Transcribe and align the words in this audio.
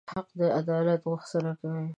حق 0.11 0.27
د 0.39 0.41
عدالت 0.59 1.01
غوښتنه 1.09 1.51
کوي. 1.59 1.85